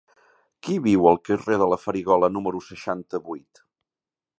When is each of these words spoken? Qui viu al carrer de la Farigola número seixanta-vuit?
Qui 0.67 0.77
viu 0.85 1.05
al 1.11 1.21
carrer 1.29 1.59
de 1.65 1.69
la 1.75 1.79
Farigola 1.85 2.33
número 2.39 2.65
seixanta-vuit? 2.71 3.67